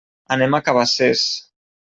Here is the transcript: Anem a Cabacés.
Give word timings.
Anem 0.35 0.57
a 0.57 0.61
Cabacés. 0.69 1.29